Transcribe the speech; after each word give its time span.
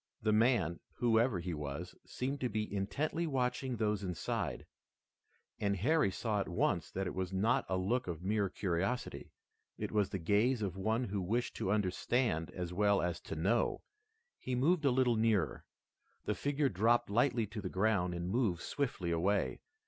The 0.23 0.33
man, 0.33 0.79
whoever 0.93 1.39
he 1.39 1.53
was, 1.53 1.93
seemed 2.07 2.41
to 2.41 2.49
be 2.49 2.73
intently 2.75 3.27
watching 3.27 3.75
those 3.75 4.03
inside, 4.03 4.65
and 5.59 5.75
Harry 5.77 6.09
saw 6.09 6.39
at 6.39 6.49
once 6.49 6.89
that 6.89 7.05
it 7.05 7.13
was 7.13 7.31
not 7.31 7.67
a 7.69 7.77
look 7.77 8.07
of 8.07 8.23
mere 8.23 8.49
curiosity. 8.49 9.31
It 9.77 9.91
was 9.91 10.09
the 10.09 10.17
gaze 10.17 10.63
of 10.63 10.75
one 10.75 11.03
who 11.03 11.21
wished 11.21 11.55
to 11.57 11.71
understand 11.71 12.49
as 12.49 12.73
well 12.73 12.99
as 12.99 13.19
to 13.19 13.35
know. 13.35 13.83
He 14.39 14.55
moved 14.55 14.85
a 14.85 14.89
little 14.89 15.17
nearer. 15.17 15.65
The 16.25 16.33
figure 16.33 16.69
dropped 16.69 17.11
lightly 17.11 17.45
to 17.45 17.61
the 17.61 17.69
ground 17.69 18.15
and 18.15 18.27
moved 18.27 18.63
swiftly 18.63 19.11
away. 19.11 19.59